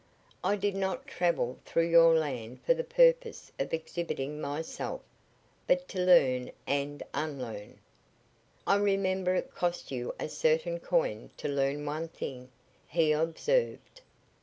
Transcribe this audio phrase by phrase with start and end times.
[0.43, 5.01] I did not travel through your land for the purpose of exhibiting myself,
[5.67, 7.77] but to learn and unlearn."
[8.65, 12.49] "I remember it cost you a certain coin to learn one thing,"
[12.87, 14.01] he observed.